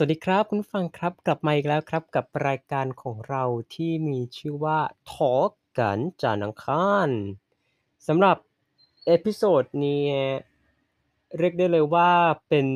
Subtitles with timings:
[0.00, 3.44] สวัสดีครับคุณผู้ฟังครับกลับมาอีกแล้วครับกับรายการของเรา
[3.74, 4.80] ที่มีชื่อว่า
[5.10, 7.08] Talk กันจันทร์อังคาร
[8.06, 8.36] สำหรับ
[9.06, 10.06] episode นี้
[11.38, 12.12] เรียกได้เลยว่า
[12.48, 12.66] เป็น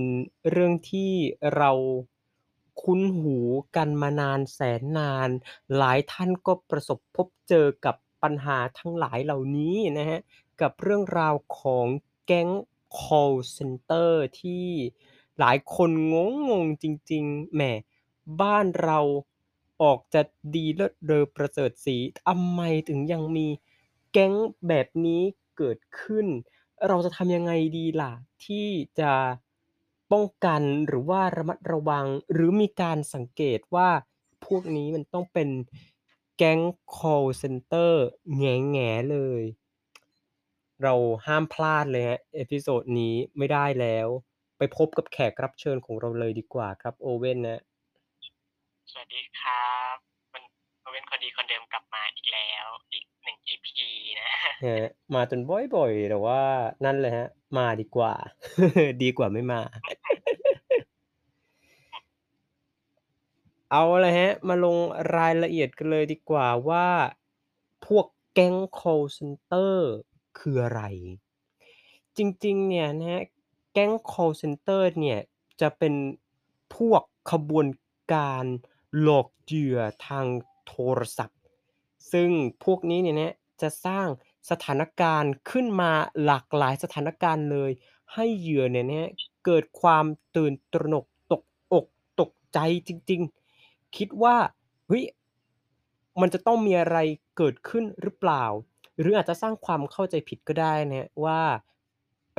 [0.51, 1.13] เรื่องที่
[1.57, 1.71] เรา
[2.83, 3.37] คุ้นหู
[3.77, 5.29] กันมานานแสนนาน
[5.77, 10.21] หลายท่านก็ประสบพบเจอกับปัญหาทั้งหลายเหล่านี้นะฮะ
[10.61, 11.87] กับเรื่องราวของ
[12.27, 12.49] แก๊ง
[12.99, 14.11] call center
[14.41, 14.69] ที่
[15.41, 16.15] หลายคนง
[16.51, 17.63] งงๆจริง ๆ แหม
[18.41, 18.99] บ้านเรา
[19.83, 20.23] ออกจะ
[20.55, 21.97] ดีเลิศเลอประเสริฐศรี
[22.27, 23.47] ทำไมถึงยังมี
[24.13, 24.33] แก๊ง
[24.69, 25.23] แบบนี้
[25.57, 26.27] เกิดขึ้น
[26.89, 28.13] เราจะทำยังไงดีล่ะ
[28.45, 28.69] ที่
[29.01, 29.13] จะ
[30.13, 33.89] ป้องกัน หรือว่าระมัดระวัง หรือมีการสังเกตว่า
[34.47, 35.49] พวกนี้มันต้องเป็น
[36.37, 36.61] แก๊ง
[36.97, 37.93] call center
[38.37, 38.43] แห
[38.77, 39.43] งๆ เลย
[40.83, 40.95] เรา
[41.27, 44.09] ห้ามพลาดเลยครับ episode นี้ไม่ได้แล้ว
[44.65, 47.61] ไปพบกับแขกรับเชิญของเราเลยดีกว่าครับ โอเว่นนะ
[48.91, 49.97] สวัสดีครับ
[50.33, 50.43] มัน
[50.83, 53.67] โอเว่นคนดีคนเดิมกลับมาอีกแล้วอีกหนึ่ง EP
[54.21, 54.31] นะ
[54.65, 55.41] ฮะมาจน
[55.75, 56.43] บ่อยๆ แต่ว่า
[56.85, 58.13] นั่นเลยฮะ มาดีกว่า
[59.03, 59.61] ดีกว่าไม่มา
[63.71, 64.77] เอาละฮะ มาลง
[65.17, 66.87] รายละเอียดกันเลยดีกว่าว่า
[67.87, 69.75] พวกแก๊ง call center
[70.39, 70.83] คืออะไร
[72.17, 73.23] จริง ๆ เนี่ยนะฮะ
[73.73, 75.21] แก๊ง call center เนี่ย
[75.61, 75.95] จะเป็น
[76.77, 77.67] พวกขบวน
[78.13, 78.45] การ
[79.01, 80.27] หลอกเหยื่อทาง
[80.67, 81.39] โทรศัพท์
[82.13, 82.31] ซึ่ง
[82.65, 84.07] พวกนี้เนี่ยนะจะสร้าง
[84.51, 85.93] สถานการณ์ขึ้นมา
[86.25, 87.71] หลากหลายสถานการณ์เลย
[88.15, 89.11] ให้เหยื่อเนี่ยนะ
[89.45, 90.05] เกิดความ
[90.37, 91.43] ตื่นตระหนกตก
[91.73, 91.87] อก
[92.21, 92.59] ตกใจ
[92.89, 93.21] จริง
[93.59, 94.37] ๆ คิดว่า
[94.89, 95.05] เฮ้ย
[96.21, 96.99] มันจะต้องมีอะไร
[97.37, 98.45] เกิดขึ้นหรือเปล่า
[98.99, 101.41] หรืออาจจะสร้างความเข้าใจผิดก็ได้นะว่า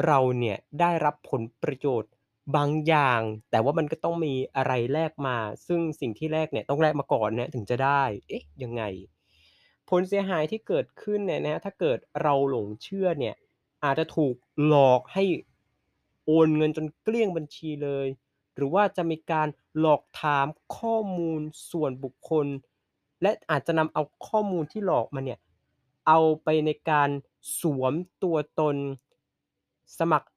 [0.06, 2.12] เราเนี่ยได้รับผลประโยชน์
[2.56, 8.84] บางอย่าง แต่ว่ามันก็ต้องมีอะไรแลกมา ซึ่งสิ่งที่แลกเนี่ยต้องแลกมาก่อนนะถึงจะได้ เอ๊ะ ยังไง
[9.90, 13.36] ผลเสียหายที่เกิดขึ้นเนี่ยนะ ถ้าเกิดเราหลงเชื่อเนี่ย
[13.84, 15.24] อาจจะถูกหลอกให้
[16.26, 18.08] โอนเงินจนเกลี้ยงบัญชีเลย
[18.56, 19.48] หรือว่าจะมีการ
[19.80, 22.48] หลอกถามข้อมูลส่วนบุคคล
[23.22, 25.40] และอาจจะนำเอาข้อมูลที่หลอกมาเนี่ย
[26.08, 27.10] เอาไปในการ
[27.60, 27.94] สวม
[28.24, 28.76] ตัวตน
[30.00, 30.28] สมัคร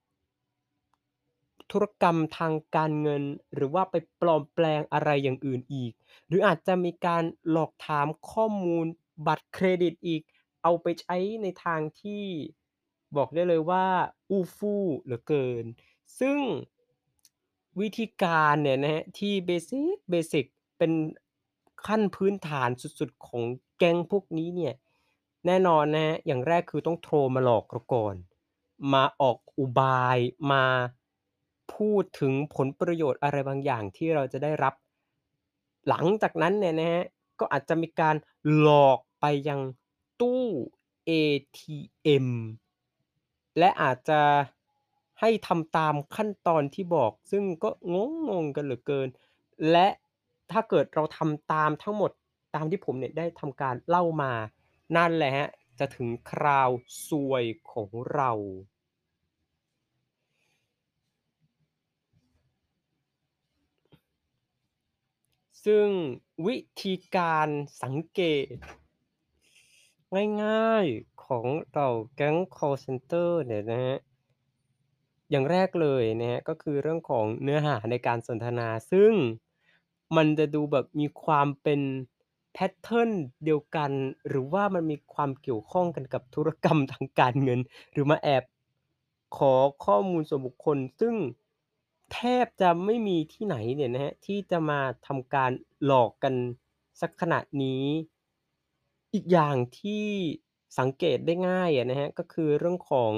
[1.70, 3.22] ธุรกรรมทางการเงิน
[3.54, 5.92] หรือว่าไปปลอมแปลงอะไรอย่างอื่นอีก
[6.26, 8.86] หรืออาจจะมีการหลอกถามข้อมูล
[9.26, 10.22] บัตรเครดิตอีก
[10.62, 12.24] เอาไปใช้ในทางที่
[13.16, 13.86] บอกได้เลยว่า
[14.30, 15.64] อู้ฟู่เหลือเกิน
[16.20, 16.38] ซึ่ง
[17.80, 20.44] วิธีการเนี่ยนะฮะที่ basic basic
[20.78, 20.92] เป็น
[21.86, 22.68] ขั้นพื้นฐาน
[22.98, 23.42] สุดๆ ของ
[23.78, 24.74] แก๊งพวกนี้เนี่ย
[25.46, 28.14] แน่นอนนะฮะอย่างแรกคือต้องโทรมาหลอกเราก่อน
[28.92, 30.18] มาออกอุบาย
[30.52, 30.64] มา
[31.74, 34.74] พูดถึงผลประโยชน์อะไรบางอย่างที่เราจะได้รับ
[35.88, 37.04] หลังจากนั้นเนี่ยนะฮะ
[37.40, 38.16] ก็อาจจะมีการ
[38.58, 39.60] หลอกไปยัง
[40.20, 40.44] ตู้
[41.06, 41.10] เอ
[41.58, 42.28] ทีเอ็ม
[43.58, 44.20] และอาจจะ
[45.20, 47.70] ให้ทำตามขั้นตอนที่บอก ซึ่งก็
[48.28, 49.08] งงๆกันเหลือเกิน
[49.70, 49.88] และ
[50.50, 52.10] ถ้าเกิดเราทำตามทั้งหมด
[52.54, 54.32] ตามที่ผมเนี่ยได้ทำการเล่ามา
[54.96, 55.48] นั่นแหละฮะ
[55.78, 56.70] จะถึงคราว
[57.06, 58.32] ซวยของเรา
[65.64, 65.88] ซึ่ง
[66.46, 67.48] วิธีการ
[67.82, 68.46] สังเกต
[70.44, 73.98] ง่ายๆของเหล่าแก๊ง call center เนี่ยนะฮะ
[75.30, 79.12] อย่างแรกเลยนะฮะ ก็คือเรื่องของเนื้อหาในการสนทนา ซึ่ง
[80.16, 81.80] มันจะดูแบบมีความเป็น
[82.56, 83.10] แพตเทิร์น
[83.44, 83.90] เดียวกัน
[84.28, 87.60] หรือว่ามันมีความเกี่ยวข้องกันกับธุรกรรมทางการเงิน
[87.92, 88.44] หรือมาแอบ
[89.36, 91.14] ขอข้อมูลส่วนบุคคล ซึ่ง
[92.12, 95.50] แทบจะไม่มีที่ไหนเนี่ยนะฮะที่จะมาทำการ
[95.84, 96.34] หลอกกัน
[97.00, 97.84] สักขนาดนี้
[99.14, 100.06] อีกอย่างที่
[100.78, 103.12] สังเกตได้ง่ายนะฮะก็คือเรื่องของ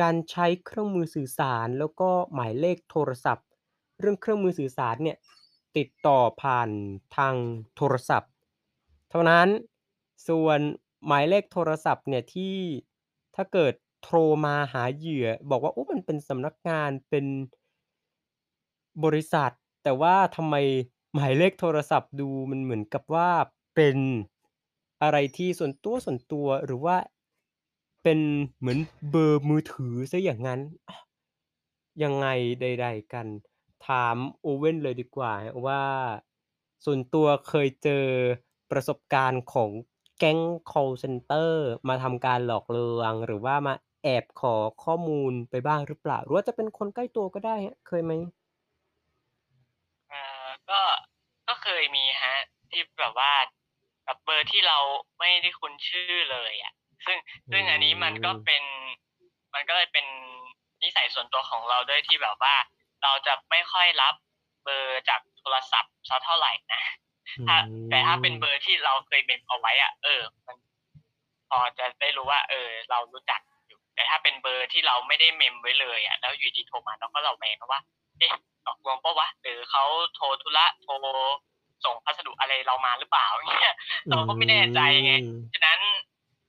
[0.00, 3.46] การใช้เครื่องมือสื่อสารแล้วก็หมายเลขโทรศัพท์
[4.00, 5.16] เรื่องเครื่องมือสื่อสารเนี่ย
[5.76, 6.70] ติดต่อผ่าน
[7.16, 7.34] ทาง
[7.76, 8.32] โทรศัพท์
[9.10, 9.48] เท่านั้น
[10.28, 10.60] ส่วน
[11.06, 12.56] หมายเลขโทรศัพท์เนี่ยที่
[13.34, 13.74] ถ้าเกิด
[14.04, 17.26] โทรมาหาเหยื่อ บอกว่าโอ้มันเป็นสำนักงานเป็น
[19.04, 19.52] บริษัท
[19.82, 20.54] แต่ว่าทำไม
[21.14, 23.30] หมายเลขโทรศัพท์ดูมันเหมือนกับว่า
[23.74, 23.96] เป็น
[25.02, 26.96] อะไรที่ส่วนตัวส่วนตัวหรือว่า
[28.02, 28.18] เป็น
[28.58, 28.78] เหมือน
[29.10, 30.60] เบอร์มือถือเสียอย่างงั้น
[32.02, 32.26] ยังไง
[32.60, 33.26] ใด ๆ กัน
[33.80, 35.82] ถามโอเว่นเลยดีกว่าครับว่า
[36.84, 38.06] ส่วนตัวเคยเจอ
[38.70, 39.70] ประสบการณ์ของ
[40.18, 40.38] แก๊ง
[40.70, 41.50] call center
[41.88, 48.12] มาทำการหลอกลวง หรือว่ามาแอบขอข้อมูลไปบ้างหรือเปล่า หรือว่าจะเป็นคนใกล้ตัวก็ได้ครับเคยไหม?
[50.10, 50.14] เอ
[50.70, 50.80] ก็
[51.48, 52.38] ก็เคยมีครับ
[52.70, 53.32] ที่แบบว่า
[54.04, 54.78] แบบเบอร์ที่เรา
[55.18, 56.72] ไม่ได้คุ้นชื่อเลยอะ
[57.06, 57.18] ซึ่ง
[57.50, 58.62] ซึ่งอันนี้มันก็เป็น
[59.54, 60.06] มันก็เลยเป็น
[60.82, 62.54] นิสัยส่วนตัวของเราด้วยที่แบบว่า
[63.06, 64.14] เราจะไม่ค่อยรับ
[64.64, 66.82] เบอร์จากโทรศัพท์สักเท่าไรนะ
[67.38, 67.56] อืถ้า
[67.90, 70.56] แต่ถ้าเป็นเบมอร์ที่เราเคย mem เอาไว้อะเออ มัน
[71.48, 77.80] พอจะได้รู้ว่า เออ เรารู้จักอยู่ แต่ถ้าเป็นเบอร์ที่เราไม่ได้ mem ไว้เลยอะแล้วอยู่ดีๆโทรมาเราก็ระแวงนะว่า
[78.18, 78.32] เอ๊ะ
[78.62, 80.92] หลอกลวงเปล่าวะหรือเขาโทรธุระโทร
[81.84, 83.76] ส่งพัสดุอะไรเรามาหรือเปล่าอย่างเงี้ย
[84.06, 85.80] อืเราก็ไม่แน่ใจไงมฉะนั้น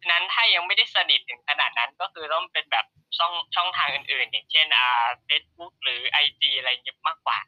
[0.01, 2.85] ฉะนั้นถ้ายังไม่ได้สนิทถึงขนาดนั้นก็คือต้องเป็นแบบ
[3.17, 7.39] ช่องช่องทางอื่นๆ อย่างเช่นอ่าเฟซบุ๊กหรือไอจีอะไรเงี้มากกว่า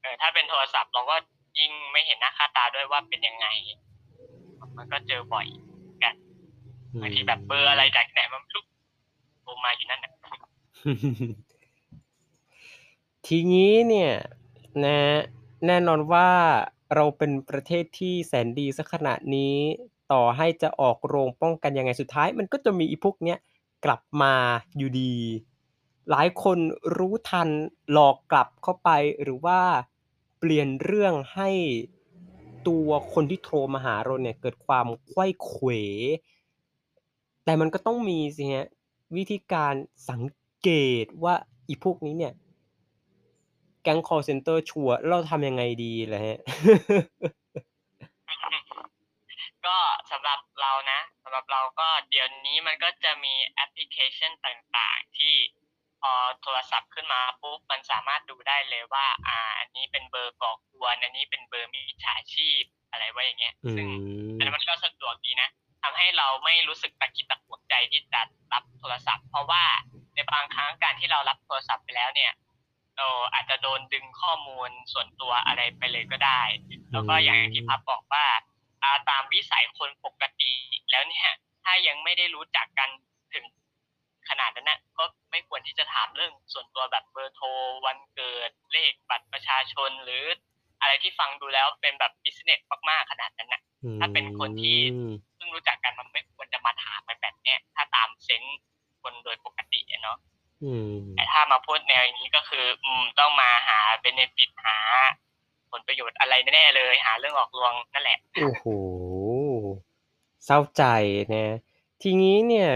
[0.00, 1.16] เออถ้าเป็นโทรศัพท์เราก็
[1.58, 3.46] ยิ่งไม่เห็นหน้าค่าตาด้วยว่าเป็นยังไง
[4.76, 5.46] มันก็เจอบ่อย
[6.02, 6.14] กัน
[7.00, 8.64] บางทีแบบเบอร์อะไรจากไหนก็ไม่รู้
[9.42, 10.12] โทรมาอยู่นั่นนะ
[13.26, 14.12] ทีนี้เนี่ย
[14.84, 14.98] นะ
[15.66, 16.28] แน่นอนว่า
[16.94, 19.56] เราเป็นประเทศที่แสนดีสียขนาดนี้
[20.12, 23.38] ต่อให้จะออกโรงป้องกันยังไงสุดท้าย มันก็จะมีอีพวกเนี้ย
[23.84, 24.34] กลับมา
[24.76, 25.14] อยู่ดี
[26.10, 26.58] หลายคน
[26.96, 27.48] รู้ทัน
[27.92, 28.90] หลอกกลับเข้าไป
[29.22, 29.60] หรือว่า
[30.38, 31.50] เปลี่ยนเรื่องให้
[32.68, 35.68] ตัวคนที่โทรมาหาเราเนี่ยเกิดความไขว้เขว
[37.44, 38.66] แต่มันก็ต้องมีสิครับ
[39.16, 39.74] วิธีการ
[40.10, 40.22] สัง
[40.62, 40.70] เก
[41.02, 41.34] ตว่า
[41.68, 42.32] อีพวกนี้เนี่ย
[43.82, 46.36] แก๊งคอลเซนเตอร์ชัวร์เราทำยังไงดีล่ะ?
[49.66, 49.76] ก็
[50.10, 50.95] สำหรับเรานะ
[51.36, 55.34] หรับเราก็เดี๋ยวนี้มันก็จะมีแอปพลิเคชันต่างๆ ที่
[56.00, 56.12] พอ
[56.42, 63.88] โทรศัพท์ขึ้นมาปุ๊บมันสามารถดูได้เลยว่า อ่า อันนี้เป็นเบอร์ก่อกวน อันนี้เป็นเบอร์มิจฉาชีพอะไรว่าอย่างเงี้ยอืซึ่ง
[64.36, 65.48] อันนั้นมมันก็สะดวกดีนะ
[65.82, 68.20] ทำให้เราไม่รู้สึกตะขิดตะขวงใจที่จะ
[68.52, 69.64] รับโทรศัพท์ เพราะว่า
[70.14, 72.32] ในบางครั้งการที่เรารับโทรศัพท์ไปแล้วเนี่ย
[72.96, 78.26] เราอาจจะโดนดึงข้อมูลส่วนตัวอะไรไปเลยก็ได้อแืล้วก็อย่างที่พัมบบอกว่า
[78.82, 80.52] อ่าตามวิสัยคนปกติ
[80.96, 81.30] แล้วเนี่ย
[81.64, 82.88] ถ้ายังไม่ได้รู้จักกัน
[83.34, 83.44] ถึง
[84.28, 87.48] ขนาดนั้นน่ะก็ไม่ควรที่จะถามเรื่องส่วนตัวแบบเบอร์โทร
[87.86, 90.24] วันเกิดเลขบัตรประชาชนหรือ
[90.80, 94.78] อะไรที่ฟังดูแล้วเป็นแบบบิซิเนสมากๆขนาดนั้นน่ะอืถ้าเป็นคนที่
[95.08, 98.60] มเพิ่งรู้จักกันมันไม่ควรจะมาถามกันแบบเนี้ยถ้าตามเซนส์
[99.02, 100.18] คนโดยปกติอะเนาะ
[100.64, 100.72] อื
[101.16, 104.78] แต่มถ้ามาพูดแนวอย่างงี้ก็คือ อืมต้องมาหาเบเนฟิตหา
[105.70, 108.64] ผลประโยชน์อะไรแน่ๆเลย หาเรื่องหลอกลวงนั่นแหละโอ้โฮ
[110.46, 110.82] เศร้าใจ
[111.34, 111.56] นะ
[112.02, 112.68] ทีนี้เนี่ย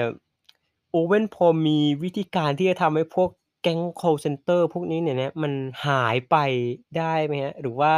[0.90, 3.31] โอเว่นพอมีวิธีการที่จะทำให้พวก
[3.62, 5.52] แก๊งคอลเซนเตอร์พวกนี้เนี่ยนะมัน
[5.87, 6.37] หายไป
[6.96, 7.55] ได้ไหมครับ?
[7.61, 7.94] หรือว่า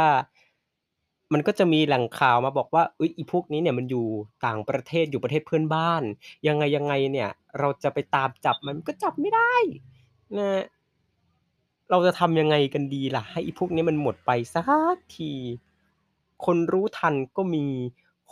[1.33, 4.07] มันก็จะมีแหล่งข่าวมาบอกว่าเฮ้ยอีพวกนี้เนี่ยมันอยู่
[4.45, 6.03] ต่างประเทศอยู่ประเทศเพื่อนบ้าน
[6.47, 7.29] ยังไงๆเนี่ย
[7.59, 9.53] เราจะไปตามจับมันก็จับไม่ได้
[10.37, 10.63] นะ
[11.91, 14.61] เราจะทำยังไงกันดีล่ะ ให้อีพวกนี้มันหมดไปสั
[14.95, 15.31] กที
[16.45, 17.65] คนรู้ทันก็มี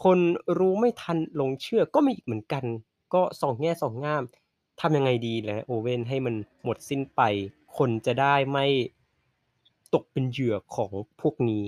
[0.04, 0.20] คน
[0.58, 2.66] รู้ไม่ทันหลงเชื่อก็มีอีกเหมือนกัน
[3.14, 4.24] ก็สองแง่สองง่าม
[4.82, 7.22] ทำยังไงดีล่ะครับโอเว่นให้มันหมดสิ้นไป
[7.78, 8.66] คนจะได้ไม่
[9.94, 11.66] ตกเป็นเหยื่อของพวกนี้?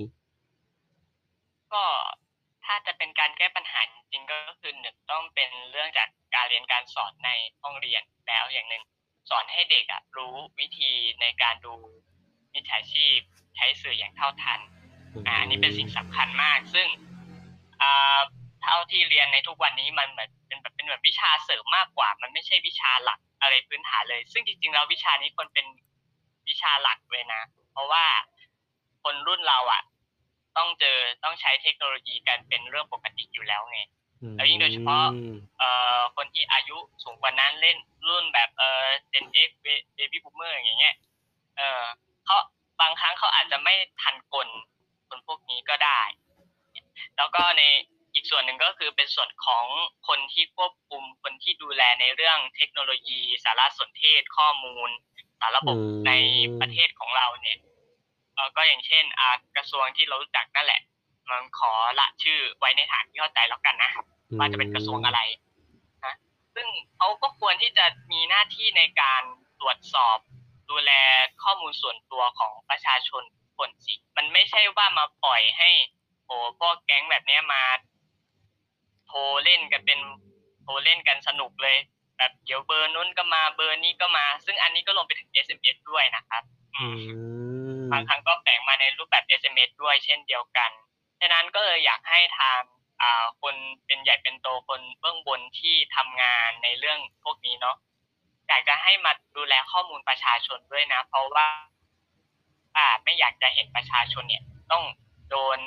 [1.74, 1.86] ก็
[2.66, 7.30] ถ้าจะเป็นการแก้ปัญหาจริงๆก็คือ1ต้องเป็นเรื่องจากการเรียนการสอนใน
[7.62, 8.84] ห้องเรียนแล้วอย่างหนึ่ง
[9.30, 11.74] สอนให้เด็กอะรู้วิธีในการดู
[12.54, 13.18] มิจฉาชีพ
[13.56, 14.60] ใช้สื่ออย่างเท่าทัน
[15.16, 17.13] อือ่าอันนี้เป็นสิ่งมสำคัญมาก ซึ่งอ่า
[18.64, 25.66] เท่าที่เรียนในทุกวันนี้มันเหมือนเป็นแบบเป็นแบบวิชาเสริมมากกว่า มันไม่ใช่วิชาหลักอะไรพื้นฐานเลย ซึ่งจริงๆแล้ววิชานี้ควรเป็น
[26.48, 28.06] วิชาหลักเลยนะ เพราะว่า
[29.04, 29.82] คนรุ่นเราอะ
[30.58, 33.80] ต้องเจอต้องใช้เทคโนโลยีกันเป็นเรื่องปกติอยู่แล้วไง
[34.22, 40.96] อืแล้วยิ่งโดยเฉพาะมเอ่อคนที่อายุสูงกว่านั้นเล่นรุ่นแบบเอ่อ Gen X เบ Baby Boomer อย่างเงี้ย
[41.58, 41.84] เออ
[42.26, 42.38] เขา
[42.82, 44.48] บางครั้งเขาอาจจะไม่ทันกล
[45.08, 46.02] คนพวกนี้ก็ได้
[47.18, 47.64] แล้วก็ใน
[48.14, 49.66] อีกส่วนหนึ่งก็คือเป็นส่วนของ
[50.08, 54.90] คนที่ควบคุมคนที่ดูแลในเรื่องเทคโนโลยี สารสนเทศข้อมูล
[55.40, 56.12] สารระอืบบใน
[56.62, 57.58] ประเทมศของเราเนี่ย
[58.36, 60.82] เอ่อก็อย่างเช่นอ่ากระทรวงที่เรารู้จักนั่นแหละ
[61.30, 63.92] มันขอละชื่อไว้ในฐานที่เข้าใจแล้วกันนะ
[64.32, 65.20] อืว่าจะเป็นกระทรวงอะมไร
[66.06, 66.16] นะ
[66.56, 69.24] ซึ่งเขาก็ควรที่จะมีหน้าที่ในการ
[69.60, 70.18] ตรวจสอบ
[70.70, 70.92] ดูแล
[71.44, 75.70] ข้อมูลส่วนตัวของประชาชนทุกคนสิมันไม่ใช่ว่ามาปล่อยให้
[76.03, 77.64] โอ้โฮพวกแก๊งแบบเนี้ยมา
[79.08, 80.00] โทรเล่นกันเป็น
[80.64, 81.78] โทรเล่นกันสนุกเลย
[82.18, 86.44] แบบเดี๋ยวเบอร์นู้นก็มาเบอร์นี้ก็มา ซึ่งอันนี้ก็รวมไปถึง SMS ด้วยนะครับ
[86.78, 90.72] ออืมบางครั้งมก็แฝงมาในรูปแบบ SMS ด้วยเช่นเดียวกัน
[91.20, 92.60] ฉะนั้นก็เลยอยากให้ทาง
[93.02, 97.76] อ่าคนเป็นใหญ่เป็นโตคนเบื้องบนที่ทำงานในเรื่องพวกนี้เนาะ
[98.48, 101.48] อยากจะให้มาดูแลข้อมูลประชาชนด้วยนะ เพราะว่า
[102.78, 104.84] อ่าไม่อยากจะเห็นประชาชนเนี่ย ต้อง
[105.30, 105.60] โดน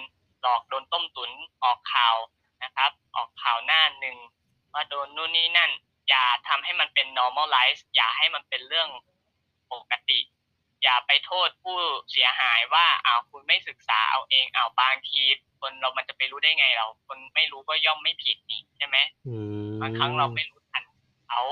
[0.43, 1.31] หลอกโดนต้มตุ๋น
[1.65, 2.17] ออกข่าว
[2.63, 4.17] นะครับ ออกข่าวหน้าหนึ่ง
[4.73, 5.71] ว่าโดนนู่นนี่นั่น
[6.09, 8.89] อย่าทำให้มันเป็น normalize อย่าให้มันเป็นเรื่อง
[9.73, 10.21] ปกติ
[10.83, 11.77] อย่าไปโทษผู้
[12.11, 15.21] เสียหายว่าอ้าวคุณไม่ศึกษาเอาเองอ้าวบางที
[15.61, 19.35] คนเรามันจะไปรู้ได้ไงเรา คนไม่รู้ก็ย่อมไม่ผิดนี่ใช่ไหมอื
[19.67, 20.85] มบางครั้งเราไม่รู้ทัน
[21.29, 21.43] เขา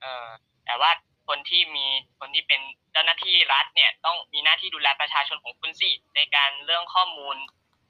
[0.00, 0.26] เออ
[0.64, 0.90] แต่ว่า
[1.28, 1.86] คนที่มี
[2.20, 2.60] คนที่เป็น
[2.92, 7.36] เจ้าหน้าที่รัฐเนี่ย ต้องมีหน้าที่ดูแลประชาชนของคุณสิในการเรื่องข้อมูล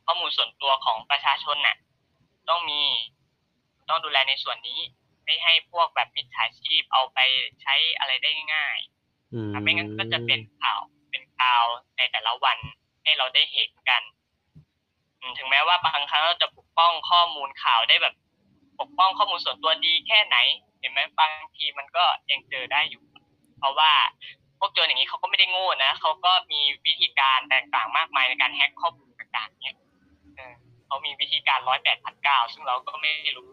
[0.06, 1.76] ข้อมูลส่วนตัวของประชาชนน่ะ
[2.48, 2.80] ต้องมี
[3.88, 4.80] ต้องดูแลในส่วนนี้
[5.24, 7.18] ไม่ให้พวกแบบมิจฉาชีพเอาไป
[7.62, 8.78] ใช้อะไรได้ง่าย
[9.32, 10.80] อืมๆไม่งั้นก็จะเป็นข่าว
[11.10, 11.64] เป็นข่าว
[11.98, 12.58] ในแต่ละวัน
[13.04, 14.02] ให้เราได้เห็นกัน
[15.20, 18.14] อืมถึงแม้ว่าบางครั้งเราจะปกป้องข้อมูลข่าวได้แบบ
[18.80, 20.36] ปกป้องข้อมูลส่วนตัวดีแค่ไหน
[20.80, 23.02] เห็นไหมบางทีมันก็ยังเจอได้อยู่
[23.58, 23.92] เพราะว่า
[24.58, 29.76] พวกโจรอย่างนี้เขาก็ไม่ได้โง่นะเขาก็มีวิธีการแตกต่างมากมายในการแฮ็กข้อมูลต่างๆเนี่ย
[30.94, 33.50] เขามีวิธีการร้อยแปดพันเก้าซึ่งเราก็ไม่รู้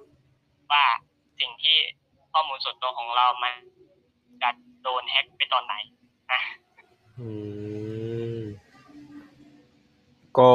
[0.72, 0.86] ว่า
[1.40, 1.78] สิ่งที่
[2.32, 3.54] ข้อมูลส่วนตัวของเรามัน
[4.42, 4.50] จะ
[4.84, 5.76] โดนแฮ็กไปตอนไหน
[6.32, 6.42] นะ
[7.20, 7.30] อื
[8.38, 8.42] ม
[10.40, 10.54] ก็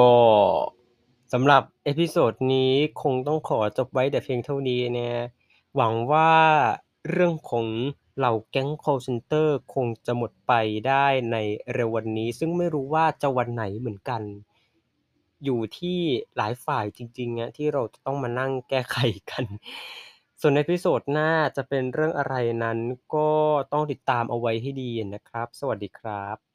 [1.32, 5.10] สำหรับ episode นี้คงต้องขอจบไว้แต่เพียงเท่านี้นะ
[5.76, 6.32] หวังว่า
[7.10, 7.66] เรื่องของ
[8.18, 10.52] เหล่าแก๊ง call center คงจะหมดไป
[10.88, 11.36] ได้ใน
[11.72, 14.22] เร็ววันนี้ ซึ่งไม่รู้ว่าจะวันไหนเหมือนกัน
[15.44, 15.98] อยู่ที่
[16.36, 18.96] หลายฝ่ายจริงๆอะที่เราจะต้องมานั่งแก้ไข
[19.30, 19.44] กัน
[20.40, 22.78] ส่วนในพิโซดหน้าจะเป็นเรื่องอะไรนั้น
[23.14, 23.30] ก็
[23.72, 26.45] ต้องติดตามเอาไว้ให้ดีนะครับ สวัสดีครับ